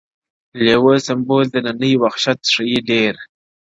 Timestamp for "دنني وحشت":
1.53-2.39